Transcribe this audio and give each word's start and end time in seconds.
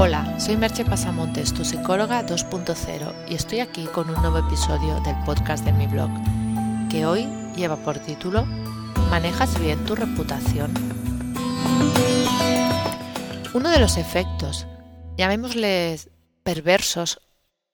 Hola, 0.00 0.38
soy 0.38 0.56
Merche 0.56 0.84
Pasamontes, 0.84 1.52
tu 1.52 1.64
psicóloga 1.64 2.24
2.0 2.24 3.28
y 3.28 3.34
estoy 3.34 3.58
aquí 3.58 3.86
con 3.86 4.08
un 4.08 4.14
nuevo 4.22 4.38
episodio 4.38 5.00
del 5.00 5.16
podcast 5.24 5.64
de 5.64 5.72
mi 5.72 5.88
blog, 5.88 6.08
que 6.88 7.04
hoy 7.04 7.26
lleva 7.56 7.74
por 7.78 7.98
título 7.98 8.44
¿Manejas 9.10 9.60
bien 9.60 9.84
tu 9.86 9.96
reputación? 9.96 10.72
Uno 13.54 13.70
de 13.70 13.80
los 13.80 13.96
efectos, 13.96 14.68
llamémosles 15.16 16.10
perversos 16.44 17.18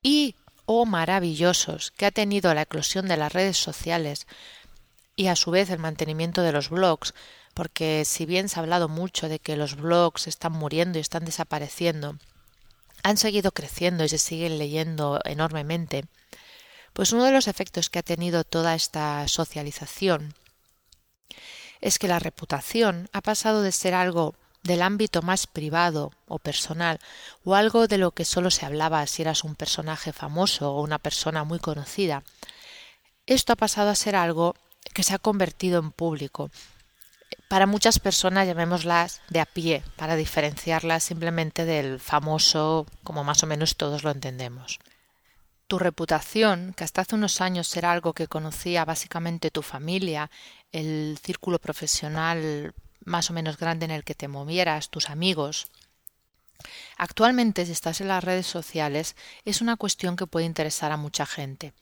y 0.02 0.34
o 0.64 0.86
maravillosos 0.86 1.90
que 1.90 2.06
ha 2.06 2.10
tenido 2.10 2.54
la 2.54 2.62
eclosión 2.62 3.06
de 3.06 3.18
las 3.18 3.34
redes 3.34 3.58
sociales 3.58 4.26
y 5.16 5.28
a 5.28 5.36
su 5.36 5.50
vez 5.50 5.70
el 5.70 5.78
mantenimiento 5.78 6.42
de 6.42 6.52
los 6.52 6.70
blogs, 6.70 7.14
porque 7.54 8.04
si 8.04 8.26
bien 8.26 8.48
se 8.48 8.58
ha 8.58 8.62
hablado 8.62 8.88
mucho 8.88 9.28
de 9.28 9.38
que 9.38 9.56
los 9.56 9.76
blogs 9.76 10.26
están 10.26 10.52
muriendo 10.52 10.98
y 10.98 11.00
están 11.00 11.24
desapareciendo, 11.24 12.18
han 13.02 13.16
seguido 13.16 13.52
creciendo 13.52 14.04
y 14.04 14.08
se 14.08 14.18
siguen 14.18 14.58
leyendo 14.58 15.20
enormemente, 15.24 16.06
pues 16.92 17.12
uno 17.12 17.24
de 17.24 17.32
los 17.32 17.48
efectos 17.48 17.90
que 17.90 17.98
ha 17.98 18.02
tenido 18.02 18.44
toda 18.44 18.74
esta 18.74 19.26
socialización 19.28 20.34
es 21.80 21.98
que 21.98 22.08
la 22.08 22.18
reputación 22.18 23.08
ha 23.12 23.20
pasado 23.20 23.62
de 23.62 23.72
ser 23.72 23.94
algo 23.94 24.34
del 24.62 24.80
ámbito 24.80 25.20
más 25.20 25.46
privado 25.46 26.12
o 26.26 26.38
personal 26.38 26.98
o 27.44 27.54
algo 27.54 27.86
de 27.86 27.98
lo 27.98 28.12
que 28.12 28.24
solo 28.24 28.50
se 28.50 28.64
hablaba 28.64 29.06
si 29.06 29.22
eras 29.22 29.44
un 29.44 29.54
personaje 29.54 30.12
famoso 30.12 30.72
o 30.72 30.82
una 30.82 30.98
persona 30.98 31.44
muy 31.44 31.58
conocida. 31.58 32.24
Esto 33.26 33.52
ha 33.52 33.56
pasado 33.56 33.90
a 33.90 33.94
ser 33.94 34.16
algo 34.16 34.54
que 34.92 35.02
se 35.02 35.14
ha 35.14 35.18
convertido 35.18 35.80
en 35.80 35.90
público. 35.90 36.50
Para 37.48 37.66
muchas 37.66 37.98
personas 37.98 38.46
llamémoslas 38.46 39.22
de 39.28 39.40
a 39.40 39.46
pie, 39.46 39.82
para 39.96 40.16
diferenciarlas 40.16 41.04
simplemente 41.04 41.64
del 41.64 42.00
famoso, 42.00 42.86
como 43.02 43.24
más 43.24 43.42
o 43.42 43.46
menos 43.46 43.76
todos 43.76 44.02
lo 44.02 44.10
entendemos. 44.10 44.78
Tu 45.66 45.78
reputación, 45.78 46.74
que 46.76 46.84
hasta 46.84 47.02
hace 47.02 47.14
unos 47.14 47.40
años 47.40 47.74
era 47.76 47.92
algo 47.92 48.12
que 48.12 48.28
conocía 48.28 48.84
básicamente 48.84 49.50
tu 49.50 49.62
familia, 49.62 50.30
el 50.72 51.18
círculo 51.22 51.58
profesional 51.58 52.74
más 53.04 53.30
o 53.30 53.32
menos 53.32 53.58
grande 53.58 53.84
en 53.84 53.90
el 53.90 54.04
que 54.04 54.14
te 54.14 54.28
movieras, 54.28 54.90
tus 54.90 55.10
amigos. 55.10 55.68
Actualmente, 56.96 57.66
si 57.66 57.72
estás 57.72 58.00
en 58.00 58.08
las 58.08 58.24
redes 58.24 58.46
sociales, 58.46 59.16
es 59.44 59.60
una 59.60 59.76
cuestión 59.76 60.16
que 60.16 60.26
puede 60.26 60.46
interesar 60.46 60.92
a 60.92 60.96
mucha 60.96 61.26
gente. 61.26 61.72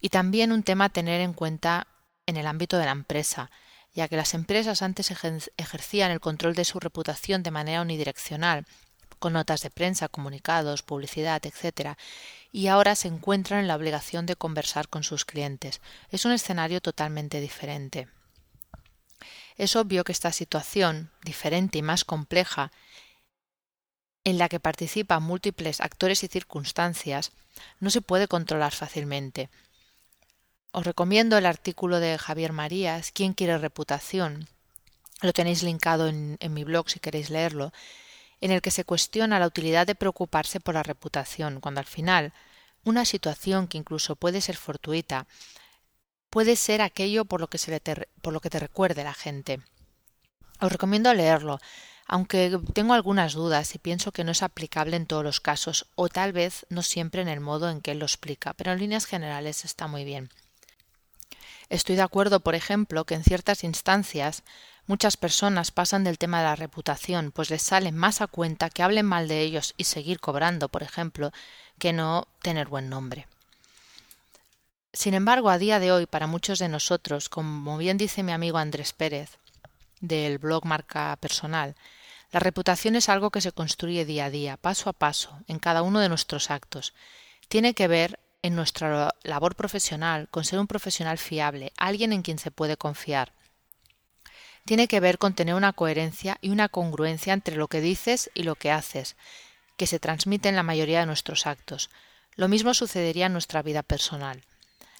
Y 0.00 0.08
también 0.08 0.52
un 0.52 0.62
tema 0.62 0.86
a 0.86 0.90
tener 0.90 1.20
en 1.20 1.32
cuenta 1.32 1.86
en 2.30 2.36
el 2.36 2.46
ámbito 2.46 2.78
de 2.78 2.86
la 2.86 2.92
empresa, 2.92 3.50
ya 3.92 4.08
que 4.08 4.16
las 4.16 4.34
empresas 4.34 4.82
antes 4.82 5.10
ejercían 5.56 6.10
el 6.10 6.20
control 6.20 6.54
de 6.54 6.64
su 6.64 6.80
reputación 6.80 7.42
de 7.42 7.50
manera 7.50 7.82
unidireccional, 7.82 8.66
con 9.18 9.34
notas 9.34 9.62
de 9.62 9.70
prensa, 9.70 10.08
comunicados, 10.08 10.82
publicidad, 10.82 11.44
etc., 11.44 11.96
y 12.52 12.68
ahora 12.68 12.94
se 12.96 13.08
encuentran 13.08 13.60
en 13.60 13.68
la 13.68 13.76
obligación 13.76 14.26
de 14.26 14.34
conversar 14.36 14.88
con 14.88 15.04
sus 15.04 15.24
clientes. 15.24 15.80
Es 16.10 16.24
un 16.24 16.32
escenario 16.32 16.80
totalmente 16.80 17.40
diferente. 17.40 18.08
Es 19.56 19.76
obvio 19.76 20.04
que 20.04 20.12
esta 20.12 20.32
situación, 20.32 21.10
diferente 21.22 21.78
y 21.78 21.82
más 21.82 22.04
compleja, 22.04 22.72
en 24.24 24.38
la 24.38 24.48
que 24.48 24.60
participan 24.60 25.22
múltiples 25.22 25.80
actores 25.80 26.24
y 26.24 26.28
circunstancias, 26.28 27.32
no 27.78 27.90
se 27.90 28.00
puede 28.00 28.26
controlar 28.26 28.72
fácilmente. 28.72 29.50
Os 30.72 30.84
recomiendo 30.84 31.36
el 31.36 31.46
artículo 31.46 31.98
de 31.98 32.16
Javier 32.16 32.52
Marías, 32.52 33.10
¿Quién 33.10 33.34
quiere 33.34 33.58
reputación? 33.58 34.46
Lo 35.20 35.32
tenéis 35.32 35.64
linkado 35.64 36.06
en, 36.06 36.38
mi 36.48 36.62
blog 36.62 36.88
si 36.88 37.00
queréis 37.00 37.28
leerlo, 37.28 37.72
en 38.40 38.52
el 38.52 38.62
que 38.62 38.70
se 38.70 38.84
cuestiona 38.84 39.40
la 39.40 39.48
utilidad 39.48 39.84
de 39.84 39.96
preocuparse 39.96 40.60
por 40.60 40.74
la 40.74 40.84
reputación, 40.84 41.60
cuando 41.60 41.80
al 41.80 41.86
final 41.86 42.32
una 42.84 43.04
situación 43.04 43.66
que 43.66 43.78
incluso 43.78 44.14
puede 44.14 44.40
ser 44.40 44.56
fortuita 44.56 45.26
puede 46.30 46.54
ser 46.54 46.82
aquello 46.82 47.24
por 47.24 47.40
lo 47.40 47.50
que, 47.50 47.58
se 47.58 47.80
te, 47.80 48.06
por 48.22 48.32
lo 48.32 48.40
que 48.40 48.50
te 48.50 48.60
recuerde 48.60 49.02
la 49.02 49.12
gente. 49.12 49.60
Os 50.60 50.70
recomiendo 50.70 51.12
leerlo, 51.12 51.58
aunque 52.06 52.56
tengo 52.74 52.94
algunas 52.94 53.32
dudas 53.32 53.74
y 53.74 53.78
pienso 53.78 54.12
que 54.12 54.22
no 54.22 54.30
es 54.30 54.44
aplicable 54.44 54.96
en 54.96 55.06
todos 55.06 55.24
los 55.24 55.40
casos, 55.40 55.86
o 55.96 56.08
tal 56.08 56.32
vez 56.32 56.64
no 56.68 56.82
siempre 56.82 57.22
en 57.22 57.28
el 57.28 57.40
modo 57.40 57.68
en 57.68 57.80
que 57.80 57.90
él 57.90 57.98
lo 57.98 58.06
explica, 58.06 58.52
pero 58.54 58.70
en 58.70 58.78
líneas 58.78 59.06
generales 59.06 59.64
está 59.64 59.88
muy 59.88 60.04
bien. 60.04 60.30
Estoy 61.70 61.94
de 61.94 62.02
acuerdo, 62.02 62.40
por 62.40 62.56
ejemplo, 62.56 63.04
que 63.04 63.14
en 63.14 63.22
ciertas 63.22 63.62
instancias 63.62 64.42
muchas 64.88 65.16
personas 65.16 65.70
pasan 65.70 66.02
del 66.02 66.18
tema 66.18 66.38
de 66.38 66.46
la 66.46 66.56
reputación, 66.56 67.30
pues 67.30 67.48
les 67.48 67.62
sale 67.62 67.92
más 67.92 68.20
a 68.20 68.26
cuenta 68.26 68.70
que 68.70 68.82
hablen 68.82 69.06
mal 69.06 69.28
de 69.28 69.40
ellos 69.40 69.74
y 69.76 69.84
seguir 69.84 70.18
cobrando, 70.18 70.68
por 70.68 70.82
ejemplo, 70.82 71.30
que 71.78 71.92
no 71.92 72.26
tener 72.42 72.66
buen 72.66 72.90
nombre. 72.90 73.28
Sin 74.92 75.14
embargo, 75.14 75.48
a 75.48 75.58
día 75.58 75.78
de 75.78 75.92
hoy, 75.92 76.06
para 76.06 76.26
muchos 76.26 76.58
de 76.58 76.68
nosotros, 76.68 77.28
como 77.28 77.78
bien 77.78 77.96
dice 77.96 78.24
mi 78.24 78.32
amigo 78.32 78.58
Andrés 78.58 78.92
Pérez, 78.92 79.38
del 80.00 80.38
blog 80.38 80.66
Marca 80.66 81.16
Personal, 81.20 81.76
la 82.32 82.40
reputación 82.40 82.96
es 82.96 83.08
algo 83.08 83.30
que 83.30 83.40
se 83.40 83.52
construye 83.52 84.04
día 84.04 84.24
a 84.24 84.30
día, 84.30 84.56
paso 84.56 84.90
a 84.90 84.92
paso, 84.92 85.38
en 85.46 85.60
cada 85.60 85.82
uno 85.82 86.00
de 86.00 86.08
nuestros 86.08 86.50
actos. 86.50 86.94
Tiene 87.48 87.74
que 87.74 87.86
ver 87.86 88.18
en 88.42 88.56
nuestra 88.56 89.14
labor 89.22 89.54
profesional 89.54 90.28
con 90.30 90.44
ser 90.44 90.58
un 90.58 90.66
profesional 90.66 91.18
fiable, 91.18 91.72
alguien 91.76 92.12
en 92.12 92.22
quien 92.22 92.38
se 92.38 92.50
puede 92.50 92.76
confiar. 92.76 93.32
Tiene 94.64 94.88
que 94.88 95.00
ver 95.00 95.18
con 95.18 95.34
tener 95.34 95.54
una 95.54 95.72
coherencia 95.72 96.38
y 96.40 96.50
una 96.50 96.68
congruencia 96.68 97.32
entre 97.32 97.56
lo 97.56 97.68
que 97.68 97.80
dices 97.80 98.30
y 98.34 98.42
lo 98.42 98.54
que 98.54 98.70
haces, 98.70 99.16
que 99.76 99.86
se 99.86 99.98
transmite 99.98 100.48
en 100.48 100.56
la 100.56 100.62
mayoría 100.62 101.00
de 101.00 101.06
nuestros 101.06 101.46
actos. 101.46 101.90
Lo 102.36 102.48
mismo 102.48 102.74
sucedería 102.74 103.26
en 103.26 103.32
nuestra 103.32 103.62
vida 103.62 103.82
personal. 103.82 104.42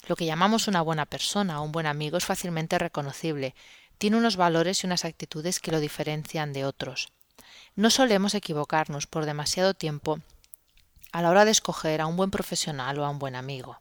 Lo 0.07 0.15
que 0.15 0.25
llamamos 0.25 0.67
una 0.67 0.81
buena 0.81 1.05
persona 1.05 1.61
o 1.61 1.63
un 1.63 1.71
buen 1.71 1.85
amigo 1.85 2.17
es 2.17 2.25
fácilmente 2.25 2.79
reconocible, 2.79 3.55
tiene 3.97 4.17
unos 4.17 4.35
valores 4.35 4.83
y 4.83 4.87
unas 4.87 5.05
actitudes 5.05 5.59
que 5.59 5.71
lo 5.71 5.79
diferencian 5.79 6.53
de 6.53 6.65
otros. 6.65 7.11
No 7.75 7.91
solemos 7.91 8.33
equivocarnos 8.33 9.05
por 9.05 9.25
demasiado 9.25 9.75
tiempo 9.75 10.19
a 11.11 11.21
la 11.21 11.29
hora 11.29 11.45
de 11.45 11.51
escoger 11.51 12.01
a 12.01 12.07
un 12.07 12.17
buen 12.17 12.31
profesional 12.31 12.99
o 12.99 13.05
a 13.05 13.09
un 13.09 13.19
buen 13.19 13.35
amigo. 13.35 13.79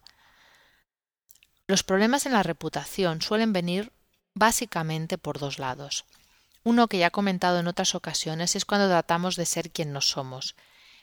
Los 1.66 1.82
problemas 1.82 2.26
en 2.26 2.32
la 2.32 2.42
reputación 2.42 3.22
suelen 3.22 3.52
venir 3.52 3.92
básicamente 4.34 5.18
por 5.18 5.38
dos 5.38 5.58
lados. 5.58 6.04
Uno 6.64 6.88
que 6.88 6.98
ya 6.98 7.08
he 7.08 7.10
comentado 7.10 7.58
en 7.58 7.68
otras 7.68 7.94
ocasiones 7.94 8.56
es 8.56 8.64
cuando 8.64 8.88
tratamos 8.88 9.36
de 9.36 9.46
ser 9.46 9.70
quien 9.70 9.92
no 9.92 10.00
somos, 10.00 10.56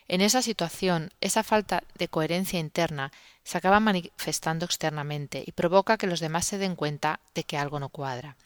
en 0.09 0.21
esa 0.21 0.41
situación, 0.41 1.11
esa 1.19 1.43
falta 1.43 1.83
de 1.95 2.07
coherencia 2.07 2.59
interna 2.59 3.11
se 3.43 3.57
acaba 3.57 3.81
manifestando 3.81 4.63
externamente 4.63 5.43
y 5.45 5.51
provoca 5.51 5.97
que 5.97 6.07
los 6.07 6.21
demás 6.21 6.45
se 6.45 6.57
den 6.57 6.77
cuenta 6.77 7.19
de 7.35 7.43
que 7.43 7.57
algo 7.57 7.79
no 7.79 7.89
cuadra. 7.89 8.37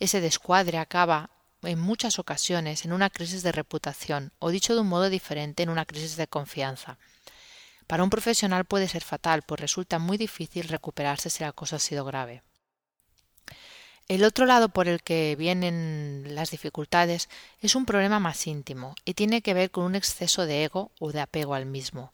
Ese 0.00 0.22
descuadre 0.22 0.78
acaba 0.78 1.28
en 1.62 1.78
muchas 1.78 2.18
ocasiones 2.18 2.86
en 2.86 2.92
una 2.92 3.10
crisis 3.10 3.42
de 3.42 3.52
reputación 3.52 4.32
o 4.38 4.48
dicho 4.48 4.74
de 4.74 4.80
un 4.80 4.88
modo 4.88 5.10
diferente 5.10 5.62
en 5.62 5.68
una 5.68 5.84
crisis 5.84 6.16
de 6.16 6.26
confianza. 6.26 6.96
Para 7.94 8.02
un 8.02 8.10
profesional 8.10 8.64
puede 8.64 8.88
ser 8.88 9.04
fatal, 9.04 9.42
pues 9.42 9.60
resulta 9.60 10.00
muy 10.00 10.16
difícil 10.18 10.66
recuperarse 10.66 11.30
si 11.30 11.44
la 11.44 11.52
cosa 11.52 11.76
ha 11.76 11.78
sido 11.78 12.04
grave. 12.04 12.42
El 14.08 14.24
otro 14.24 14.46
lado 14.46 14.68
por 14.68 14.88
el 14.88 15.00
que 15.00 15.36
vienen 15.36 16.34
las 16.34 16.50
dificultades 16.50 17.28
es 17.60 17.76
un 17.76 17.86
problema 17.86 18.18
más 18.18 18.48
íntimo 18.48 18.96
y 19.04 19.14
tiene 19.14 19.42
que 19.42 19.54
ver 19.54 19.70
con 19.70 19.84
un 19.84 19.94
exceso 19.94 20.44
de 20.44 20.64
ego 20.64 20.90
o 20.98 21.12
de 21.12 21.20
apego 21.20 21.54
al 21.54 21.66
mismo. 21.66 22.10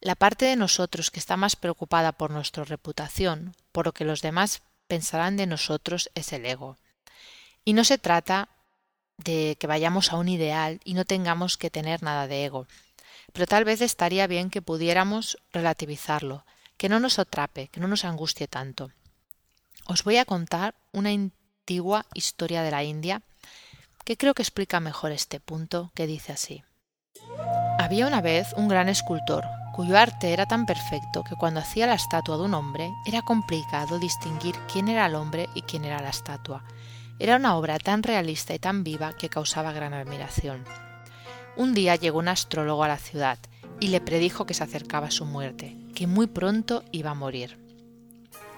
La 0.00 0.14
parte 0.14 0.44
de 0.44 0.54
nosotros 0.54 1.10
que 1.10 1.18
está 1.18 1.36
más 1.36 1.56
preocupada 1.56 2.12
por 2.12 2.30
nuestra 2.30 2.62
reputación, 2.62 3.56
por 3.72 3.86
lo 3.86 3.92
que 3.94 4.04
los 4.04 4.22
demás 4.22 4.62
pensarán 4.86 5.36
de 5.36 5.48
nosotros, 5.48 6.12
es 6.14 6.32
el 6.32 6.46
ego. 6.46 6.78
Y 7.64 7.72
no 7.72 7.82
se 7.82 7.98
trata 7.98 8.50
de 9.16 9.56
que 9.58 9.66
vayamos 9.66 10.12
a 10.12 10.16
un 10.16 10.28
ideal 10.28 10.80
y 10.84 10.94
no 10.94 11.04
tengamos 11.04 11.56
que 11.56 11.70
tener 11.70 12.04
nada 12.04 12.28
de 12.28 12.44
ego, 12.44 12.68
pero 13.32 13.46
tal 13.46 13.64
vez 13.64 13.80
estaría 13.80 14.26
bien 14.26 14.50
que 14.50 14.62
pudiéramos 14.62 15.38
relativizarlo, 15.52 16.44
que 16.76 16.88
no 16.88 17.00
nos 17.00 17.18
atrape, 17.18 17.68
que 17.68 17.80
no 17.80 17.88
nos 17.88 18.04
angustie 18.04 18.48
tanto. 18.48 18.90
Os 19.86 20.04
voy 20.04 20.16
a 20.16 20.24
contar 20.24 20.74
una 20.92 21.10
antigua 21.10 22.06
historia 22.14 22.62
de 22.62 22.70
la 22.70 22.84
India 22.84 23.22
que 24.04 24.16
creo 24.16 24.34
que 24.34 24.42
explica 24.42 24.80
mejor 24.80 25.12
este 25.12 25.40
punto, 25.40 25.92
que 25.94 26.06
dice 26.06 26.32
así. 26.32 26.64
Había 27.78 28.06
una 28.06 28.20
vez 28.20 28.52
un 28.56 28.68
gran 28.68 28.88
escultor, 28.88 29.44
cuyo 29.72 29.96
arte 29.96 30.32
era 30.32 30.46
tan 30.46 30.66
perfecto 30.66 31.24
que 31.24 31.36
cuando 31.36 31.60
hacía 31.60 31.86
la 31.86 31.94
estatua 31.94 32.36
de 32.36 32.42
un 32.42 32.54
hombre 32.54 32.90
era 33.06 33.22
complicado 33.22 33.98
distinguir 33.98 34.54
quién 34.72 34.88
era 34.88 35.06
el 35.06 35.14
hombre 35.14 35.48
y 35.54 35.62
quién 35.62 35.84
era 35.84 36.00
la 36.00 36.10
estatua. 36.10 36.64
Era 37.18 37.36
una 37.36 37.56
obra 37.56 37.78
tan 37.78 38.02
realista 38.02 38.54
y 38.54 38.58
tan 38.58 38.84
viva 38.84 39.12
que 39.12 39.28
causaba 39.28 39.72
gran 39.72 39.94
admiración. 39.94 40.64
Un 41.56 41.74
día 41.74 41.96
llegó 41.96 42.18
un 42.18 42.28
astrólogo 42.28 42.82
a 42.82 42.88
la 42.88 42.96
ciudad 42.96 43.38
y 43.78 43.88
le 43.88 44.00
predijo 44.00 44.46
que 44.46 44.54
se 44.54 44.64
acercaba 44.64 45.10
su 45.10 45.26
muerte, 45.26 45.76
que 45.94 46.06
muy 46.06 46.26
pronto 46.26 46.82
iba 46.92 47.10
a 47.10 47.14
morir. 47.14 47.58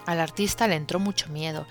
Al 0.05 0.19
artista 0.19 0.67
le 0.67 0.75
entró 0.75 0.99
mucho 0.99 1.29
miedo, 1.29 1.65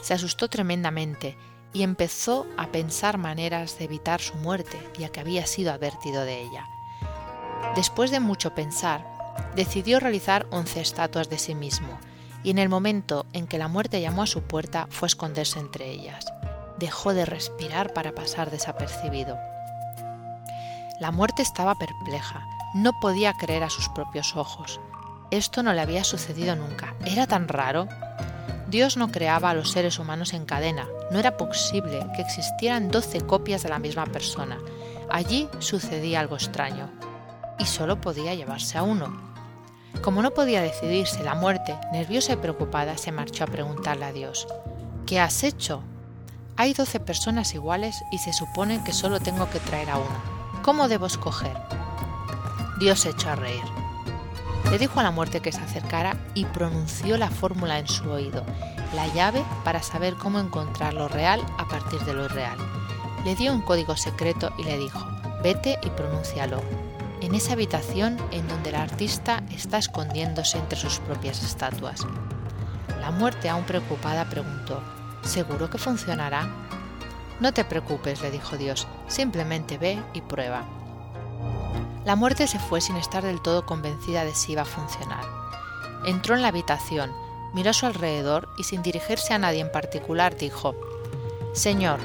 se 0.00 0.14
asustó 0.14 0.48
tremendamente 0.48 1.36
y 1.72 1.82
empezó 1.82 2.46
a 2.56 2.68
pensar 2.68 3.18
maneras 3.18 3.78
de 3.78 3.84
evitar 3.84 4.20
su 4.20 4.36
muerte, 4.36 4.78
ya 4.98 5.10
que 5.10 5.20
había 5.20 5.46
sido 5.46 5.72
advertido 5.72 6.24
de 6.24 6.40
ella. 6.40 6.66
Después 7.76 8.10
de 8.10 8.20
mucho 8.20 8.54
pensar, 8.54 9.06
decidió 9.54 10.00
realizar 10.00 10.46
once 10.50 10.80
estatuas 10.80 11.28
de 11.28 11.38
sí 11.38 11.54
mismo, 11.54 11.98
y 12.42 12.50
en 12.50 12.58
el 12.58 12.70
momento 12.70 13.26
en 13.32 13.46
que 13.46 13.58
la 13.58 13.68
muerte 13.68 14.00
llamó 14.00 14.22
a 14.22 14.26
su 14.26 14.42
puerta 14.42 14.86
fue 14.90 15.06
a 15.06 15.08
esconderse 15.08 15.58
entre 15.58 15.90
ellas. 15.90 16.24
Dejó 16.78 17.12
de 17.12 17.26
respirar 17.26 17.92
para 17.92 18.12
pasar 18.12 18.50
desapercibido. 18.50 19.36
La 21.00 21.10
muerte 21.10 21.40
estaba 21.40 21.74
perpleja, 21.76 22.46
no 22.74 22.92
podía 23.00 23.32
creer 23.32 23.62
a 23.62 23.70
sus 23.70 23.88
propios 23.88 24.36
ojos. 24.36 24.80
Esto 25.30 25.62
no 25.62 25.72
le 25.72 25.80
había 25.80 26.04
sucedido 26.04 26.54
nunca. 26.56 26.94
¿Era 27.06 27.26
tan 27.26 27.48
raro? 27.48 27.88
Dios 28.68 28.98
no 28.98 29.10
creaba 29.10 29.48
a 29.48 29.54
los 29.54 29.70
seres 29.70 29.98
humanos 29.98 30.34
en 30.34 30.44
cadena. 30.44 30.86
No 31.10 31.18
era 31.18 31.38
posible 31.38 32.06
que 32.14 32.20
existieran 32.20 32.90
doce 32.90 33.22
copias 33.22 33.62
de 33.62 33.70
la 33.70 33.78
misma 33.78 34.04
persona. 34.04 34.58
Allí 35.10 35.48
sucedía 35.58 36.20
algo 36.20 36.36
extraño. 36.36 36.90
Y 37.58 37.64
solo 37.64 37.98
podía 37.98 38.34
llevarse 38.34 38.76
a 38.76 38.82
uno. 38.82 39.32
Como 40.02 40.20
no 40.20 40.32
podía 40.32 40.60
decidirse 40.60 41.24
la 41.24 41.34
muerte, 41.34 41.78
nerviosa 41.92 42.34
y 42.34 42.36
preocupada, 42.36 42.98
se 42.98 43.10
marchó 43.10 43.44
a 43.44 43.46
preguntarle 43.46 44.04
a 44.04 44.12
Dios, 44.12 44.46
¿Qué 45.06 45.18
has 45.18 45.44
hecho? 45.44 45.82
Hay 46.58 46.74
doce 46.74 47.00
personas 47.00 47.54
iguales 47.54 47.96
y 48.12 48.18
se 48.18 48.34
supone 48.34 48.84
que 48.84 48.92
solo 48.92 49.18
tengo 49.18 49.48
que 49.48 49.60
traer 49.60 49.88
a 49.88 49.96
una. 49.96 50.29
¿Cómo 50.62 50.88
debo 50.88 51.06
escoger? 51.06 51.56
Dios 52.78 53.00
se 53.00 53.10
echó 53.10 53.30
a 53.30 53.34
reír. 53.34 53.62
Le 54.70 54.78
dijo 54.78 55.00
a 55.00 55.02
la 55.02 55.10
muerte 55.10 55.40
que 55.40 55.52
se 55.52 55.60
acercara 55.60 56.16
y 56.34 56.44
pronunció 56.44 57.16
la 57.16 57.30
fórmula 57.30 57.78
en 57.78 57.88
su 57.88 58.10
oído, 58.10 58.44
la 58.94 59.06
llave 59.08 59.42
para 59.64 59.82
saber 59.82 60.14
cómo 60.14 60.38
encontrar 60.38 60.92
lo 60.92 61.08
real 61.08 61.40
a 61.56 61.66
partir 61.66 62.00
de 62.00 62.12
lo 62.12 62.26
irreal. 62.26 62.58
Le 63.24 63.34
dio 63.36 63.54
un 63.54 63.62
código 63.62 63.96
secreto 63.96 64.52
y 64.58 64.64
le 64.64 64.76
dijo, 64.76 65.00
vete 65.42 65.78
y 65.82 65.88
pronúncialo. 65.90 66.62
En 67.22 67.34
esa 67.34 67.54
habitación 67.54 68.18
en 68.30 68.46
donde 68.46 68.68
el 68.68 68.76
artista 68.76 69.42
está 69.50 69.78
escondiéndose 69.78 70.58
entre 70.58 70.78
sus 70.78 70.98
propias 71.00 71.42
estatuas. 71.42 72.06
La 73.00 73.10
muerte, 73.10 73.48
aún 73.48 73.64
preocupada, 73.64 74.26
preguntó, 74.26 74.82
¿seguro 75.22 75.70
que 75.70 75.78
funcionará? 75.78 76.48
No 77.40 77.52
te 77.52 77.64
preocupes, 77.64 78.20
le 78.20 78.30
dijo 78.30 78.58
Dios, 78.58 78.86
simplemente 79.10 79.76
ve 79.76 80.02
y 80.14 80.20
prueba. 80.22 80.64
La 82.04 82.16
muerte 82.16 82.46
se 82.46 82.58
fue 82.58 82.80
sin 82.80 82.96
estar 82.96 83.22
del 83.22 83.42
todo 83.42 83.66
convencida 83.66 84.24
de 84.24 84.34
si 84.34 84.52
iba 84.52 84.62
a 84.62 84.66
funcionar. 84.66 85.24
Entró 86.06 86.34
en 86.34 86.42
la 86.42 86.48
habitación, 86.48 87.12
miró 87.52 87.70
a 87.70 87.74
su 87.74 87.86
alrededor 87.86 88.48
y 88.58 88.64
sin 88.64 88.82
dirigirse 88.82 89.34
a 89.34 89.38
nadie 89.38 89.60
en 89.60 89.70
particular 89.70 90.36
dijo, 90.36 90.74
Señor, 91.52 92.00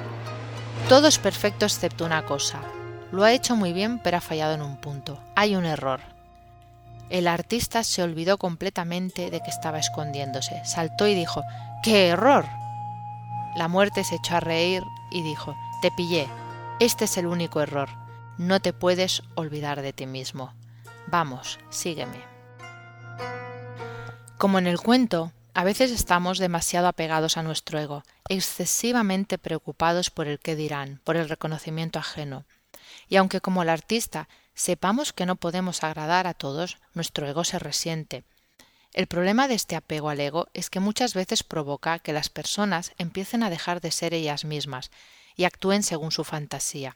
todo 0.90 1.08
es 1.08 1.18
perfecto 1.18 1.66
excepto 1.66 2.06
una 2.06 2.26
cosa. 2.26 2.60
Lo 3.12 3.24
ha 3.24 3.32
hecho 3.32 3.56
muy 3.56 3.72
bien 3.72 4.00
pero 4.00 4.18
ha 4.18 4.22
fallado 4.22 4.54
en 4.54 4.62
un 4.62 4.76
punto. 4.78 5.18
Hay 5.36 5.56
un 5.56 5.66
error. 5.66 6.02
El 7.10 7.28
artista 7.28 7.84
se 7.84 8.02
olvidó 8.04 8.38
completamente 8.38 9.30
de 9.30 9.40
que 9.40 9.50
estaba 9.50 9.80
escondiéndose. 9.80 10.62
Saltó 10.66 11.08
y 11.08 11.14
dijo, 11.14 11.42
¡Qué 11.84 12.10
error! 12.10 12.46
La 13.56 13.68
muerte 13.68 14.04
se 14.04 14.16
echó 14.16 14.36
a 14.36 14.40
reír 14.40 14.84
y 15.12 15.22
dijo, 15.22 15.56
Te 15.82 15.92
pillé. 15.92 16.28
Este 16.82 17.06
es 17.06 17.16
el 17.16 17.26
único 17.26 17.62
error. 17.62 17.88
No 18.38 18.60
te 18.60 18.74
puedes 18.74 19.24
olvidar 19.36 19.82
de 19.82 19.94
ti 19.94 20.06
mismo. 20.06 20.54
Vamos, 21.08 21.58
sígueme. 21.70 22.22
Como 24.38 24.60
en 24.60 24.68
el 24.68 24.82
cuento, 24.82 25.32
a 25.54 25.64
veces 25.64 25.90
estamos 25.90 26.38
demasiado 26.38 26.90
apegados 26.90 27.38
a 27.38 27.44
nuestro 27.44 27.80
ego, 27.80 28.04
excesivamente 28.28 29.38
preocupados 29.38 30.10
por 30.10 30.28
el 30.28 30.38
qué 30.38 30.58
dirán, 30.58 31.00
por 31.06 31.16
el 31.16 31.30
reconocimiento 31.30 31.98
ajeno. 31.98 32.44
Y 33.08 33.16
aunque 33.16 33.40
como 33.40 33.64
el 33.64 33.70
artista 33.70 34.28
sepamos 34.54 35.14
que 35.14 35.26
no 35.26 35.38
podemos 35.38 35.82
agradar 35.82 36.28
a 36.28 36.34
todos, 36.34 36.78
nuestro 36.94 37.26
ego 37.26 37.46
se 37.46 37.58
resiente. 37.58 38.26
El 38.92 39.08
problema 39.08 39.48
de 39.48 39.56
este 39.56 39.78
apego 39.78 40.10
al 40.10 40.20
ego 40.20 40.50
es 40.54 40.70
que 40.70 40.82
muchas 40.82 41.14
veces 41.14 41.42
provoca 41.44 42.00
que 42.00 42.12
las 42.12 42.28
personas 42.28 42.92
empiecen 42.98 43.44
a 43.44 43.50
dejar 43.50 43.80
de 43.80 43.92
ser 43.92 44.14
ellas 44.14 44.44
mismas 44.44 44.92
y 45.36 45.44
actúen 45.44 45.84
según 45.84 46.12
su 46.12 46.24
fantasía. 46.24 46.96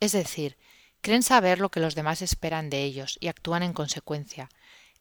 Es 0.00 0.12
decir, 0.12 0.56
Creen 1.02 1.22
saber 1.22 1.60
lo 1.60 1.70
que 1.70 1.80
los 1.80 1.94
demás 1.94 2.20
esperan 2.20 2.68
de 2.68 2.84
ellos 2.84 3.16
y 3.20 3.28
actúan 3.28 3.62
en 3.62 3.72
consecuencia. 3.72 4.50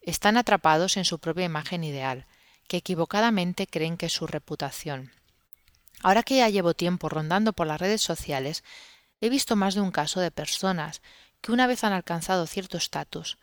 Están 0.01 0.38
atrapados 0.38 0.95
en 0.95 1.03
su 1.03 1.19
propia 1.19 1.45
imagen 1.45 1.83
ideal, 1.83 2.25
que 2.68 2.77
equivocadamente 2.77 3.68
creen 3.68 3.97
que 3.97 4.06
es 4.06 4.13
su 4.13 4.25
reputación. 4.25 5.12
Ahora 6.01 6.24
que 6.24 6.38
ya 6.38 6.47
llevo 6.47 6.74
tiempo 6.74 7.09
rondando 7.09 7.51
por 7.51 7.68
las 7.68 7.81
redes 7.81 8.01
sociales, 8.01 8.63
he 9.19 9.30
visto 9.30 9.57
más 9.57 9.75
de 9.75 9.81
un 9.81 9.92
caso 9.92 10.21
de 10.21 10.31
personas 10.31 11.01
que 11.42 11.51
una 11.51 11.68
vez 11.68 11.83
han 11.83 11.92
alcanzado 11.92 12.47
cierto 12.47 12.77
estatus, 12.77 13.38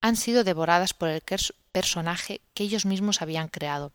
han 0.00 0.16
sido 0.16 0.42
devoradas 0.42 0.94
por 0.94 1.08
el 1.08 1.22
personaje 1.70 2.40
que 2.54 2.64
ellos 2.64 2.86
mismos 2.86 3.22
habían 3.22 3.48
creado. 3.48 3.92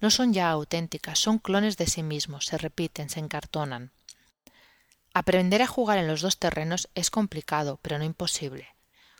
No 0.00 0.10
son 0.10 0.32
ya 0.32 0.50
auténticas, 0.50 1.18
son 1.18 1.38
clones 1.38 1.76
de 1.76 1.86
sí 1.86 2.04
mismos, 2.04 2.46
se 2.46 2.58
repiten, 2.58 3.10
se 3.10 3.18
encartonan. 3.18 3.90
Aprender 5.12 5.60
a 5.60 5.66
jugar 5.66 5.98
en 5.98 6.06
los 6.06 6.20
dos 6.20 6.38
terrenos 6.38 6.88
es 6.94 7.10
complicado, 7.10 7.80
pero 7.82 7.98
no 7.98 8.04
imposible. 8.04 8.68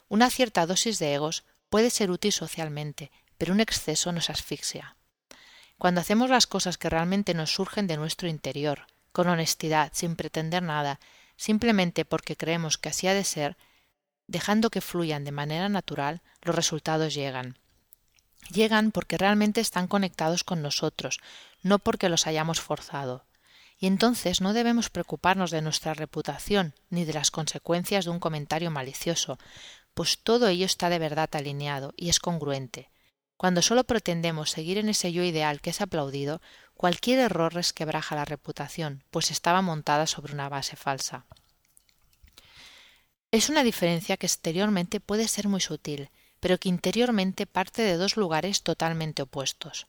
Una 0.08 0.30
cierta 0.30 0.64
dosis 0.64 1.00
de 1.00 1.14
egos 1.14 1.44
puede 1.68 1.90
ser 1.90 2.12
útil 2.12 2.32
socialmente, 2.32 3.10
pero 3.38 3.52
un 3.52 3.60
exceso 3.60 4.12
nos 4.12 4.30
asfixia. 4.30 4.96
Cuando 5.78 6.00
hacemos 6.00 6.30
las 6.30 6.46
cosas 6.46 6.78
que 6.78 6.90
realmente 6.90 7.34
nos 7.34 7.52
surgen 7.52 7.88
de 7.88 7.96
nuestro 7.96 8.28
interior, 8.28 8.86
con 9.10 9.28
honestidad, 9.28 9.90
sin 9.92 10.14
pretender 10.14 10.62
nada, 10.62 11.00
simplemente 11.36 12.04
porque 12.04 12.36
creemos 12.36 12.78
que 12.78 12.90
así 12.90 13.08
ha 13.08 13.14
de 13.14 13.24
ser, 13.24 13.56
dejando 14.28 14.70
que 14.70 14.80
fluyan 14.80 15.24
de 15.24 15.32
manera 15.32 15.68
natural, 15.68 16.22
los 16.42 16.54
resultados 16.54 17.14
llegan. 17.14 17.58
Llegan 18.48 18.92
porque 18.92 19.18
realmente 19.18 19.60
están 19.60 19.88
conectados 19.88 20.44
con 20.44 20.62
nosotros, 20.62 21.18
no 21.62 21.80
porque 21.80 22.08
los 22.08 22.28
hayamos 22.28 22.60
forzado 22.60 23.24
y 23.80 23.86
entonces 23.86 24.42
no 24.42 24.52
debemos 24.52 24.90
preocuparnos 24.90 25.50
de 25.50 25.62
nuestra 25.62 25.94
reputación 25.94 26.74
ni 26.90 27.06
de 27.06 27.14
las 27.14 27.30
consecuencias 27.30 28.04
de 28.04 28.10
un 28.10 28.20
comentario 28.20 28.70
malicioso, 28.70 29.38
pues 29.94 30.18
todo 30.22 30.48
ello 30.48 30.66
está 30.66 30.90
de 30.90 30.98
verdad 30.98 31.30
alineado 31.32 31.94
y 31.96 32.10
es 32.10 32.20
congruente. 32.20 32.90
Cuando 33.38 33.62
solo 33.62 33.84
pretendemos 33.84 34.50
seguir 34.50 34.76
en 34.76 34.90
ese 34.90 35.12
yo 35.12 35.22
ideal 35.22 35.62
que 35.62 35.70
es 35.70 35.80
aplaudido, 35.80 36.42
cualquier 36.74 37.20
error 37.20 37.54
resquebraja 37.54 38.14
la 38.14 38.26
reputación, 38.26 39.02
pues 39.10 39.30
estaba 39.30 39.62
montada 39.62 40.06
sobre 40.06 40.34
una 40.34 40.50
base 40.50 40.76
falsa. 40.76 41.24
Es 43.30 43.48
una 43.48 43.62
diferencia 43.62 44.18
que 44.18 44.26
exteriormente 44.26 45.00
puede 45.00 45.26
ser 45.26 45.48
muy 45.48 45.60
sutil, 45.62 46.10
pero 46.38 46.58
que 46.58 46.68
interiormente 46.68 47.46
parte 47.46 47.80
de 47.80 47.96
dos 47.96 48.18
lugares 48.18 48.62
totalmente 48.62 49.22
opuestos. 49.22 49.86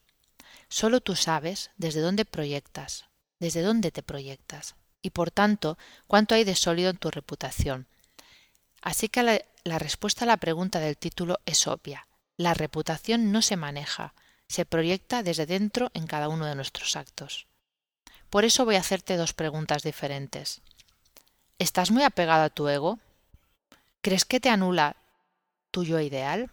Solo 0.69 1.01
tú 1.01 1.17
sabes 1.17 1.71
desde 1.75 2.00
dónde 2.00 2.24
proyectas, 2.24 3.11
desde 3.41 3.63
dónde 3.63 3.91
te 3.91 4.03
proyectas 4.03 4.75
y 5.01 5.10
por 5.10 5.31
tanto 5.31 5.77
cuánto 6.07 6.36
hay 6.36 6.43
de 6.43 6.55
sólido 6.55 6.91
en 6.91 6.98
tu 6.98 7.10
reputación. 7.10 7.88
Así 8.83 9.10
que 9.10 9.24
la, 9.63 9.79
respuesta 9.79 10.25
a 10.25 10.27
la 10.27 10.38
pregunta 10.38 10.79
del 10.79 10.95
título 10.95 11.39
es 11.48 11.67
obvia. 11.67 12.07
La 12.38 12.53
reputación 12.53 13.31
no 13.31 13.41
se 13.41 13.57
maneja, 13.57 14.13
se 14.48 14.63
proyecta 14.63 15.24
desde 15.24 15.48
dentro 15.48 15.89
en 15.95 16.05
cada 16.05 16.29
uno 16.29 16.45
de 16.45 16.55
nuestros 16.55 16.95
actos. 16.95 17.48
Por 18.29 18.45
eso 18.45 18.63
voy 18.63 18.75
a 18.75 18.79
hacerte 18.79 19.17
dos 19.17 19.33
preguntas 19.33 19.81
diferentes. 19.81 20.62
¿Estás 21.57 21.89
muy 21.89 22.03
apegado 22.03 22.43
a 22.43 22.50
tu 22.50 22.67
ego? 22.67 23.00
¿Crees 24.01 24.24
que 24.24 24.39
te 24.39 24.50
anula 24.50 24.95
tu 25.71 25.83
yo 25.83 26.00
ideal? 26.00 26.51